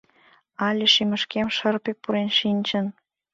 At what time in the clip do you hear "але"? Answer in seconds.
0.67-0.85